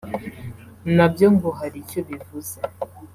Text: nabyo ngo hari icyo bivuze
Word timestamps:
nabyo 0.95 1.27
ngo 1.35 1.49
hari 1.59 1.77
icyo 1.83 1.99
bivuze 2.07 2.57